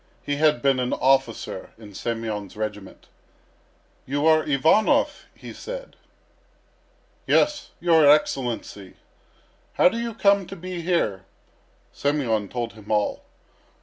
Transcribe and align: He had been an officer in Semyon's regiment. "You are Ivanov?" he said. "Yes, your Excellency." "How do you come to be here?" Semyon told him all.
He 0.23 0.37
had 0.37 0.63
been 0.63 0.79
an 0.79 0.93
officer 0.93 1.73
in 1.77 1.93
Semyon's 1.93 2.57
regiment. 2.57 3.05
"You 4.07 4.25
are 4.25 4.43
Ivanov?" 4.43 5.27
he 5.35 5.53
said. 5.53 5.95
"Yes, 7.27 7.69
your 7.79 8.09
Excellency." 8.09 8.95
"How 9.73 9.89
do 9.89 9.99
you 9.99 10.15
come 10.15 10.47
to 10.47 10.55
be 10.55 10.81
here?" 10.81 11.25
Semyon 11.93 12.49
told 12.49 12.73
him 12.73 12.89
all. 12.91 13.21